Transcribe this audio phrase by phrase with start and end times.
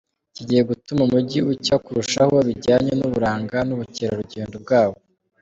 [0.35, 4.95] Kigiye gutuma umujyi ucya kurushaho, bijyanye n’uburanga n’ubukerarugendo bwawo.